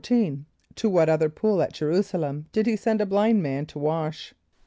[0.01, 3.67] = To what other pool at J[+e] r[u:]´s[+a] l[)e]m did he send a blind man
[3.67, 4.33] to wash?